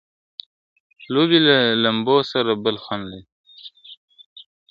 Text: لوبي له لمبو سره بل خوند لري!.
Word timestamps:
لوبي 1.13 1.39
له 1.47 1.57
لمبو 1.83 2.17
سره 2.31 2.51
بل 2.63 2.75
خوند 2.83 3.05
لري!. 3.11 3.23